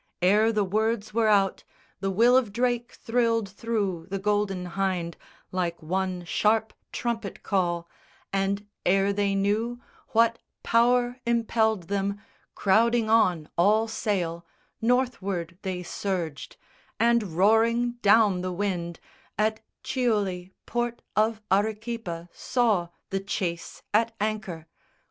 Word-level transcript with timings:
Ere 0.23 0.51
the 0.51 0.63
words 0.63 1.13
were 1.13 1.27
out, 1.27 1.63
The 1.99 2.09
will 2.09 2.35
of 2.35 2.51
Drake 2.51 2.91
thrilled 2.93 3.47
through 3.47 4.07
the 4.09 4.17
Golden 4.17 4.65
Hynde 4.71 5.15
Like 5.51 5.79
one 5.83 6.25
sharp 6.25 6.73
trumpet 6.91 7.43
call, 7.43 7.87
and 8.33 8.65
ere 8.83 9.13
they 9.13 9.35
knew 9.35 9.79
What 10.07 10.39
power 10.63 11.17
impelled 11.27 11.83
them, 11.83 12.19
crowding 12.55 13.11
on 13.11 13.47
all 13.59 13.87
sail 13.87 14.43
Northward 14.81 15.59
they 15.61 15.83
surged, 15.83 16.55
and 16.99 17.21
roaring 17.21 17.91
down 18.01 18.41
the 18.41 18.51
wind 18.51 18.99
At 19.37 19.59
Chiuli, 19.83 20.49
port 20.65 21.03
of 21.15 21.41
Arequipa, 21.51 22.27
saw 22.33 22.87
The 23.11 23.19
chase 23.19 23.83
at 23.93 24.15
anchor. 24.19 24.65